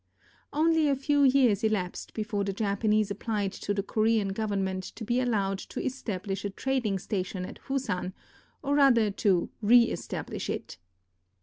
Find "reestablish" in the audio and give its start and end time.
9.61-10.49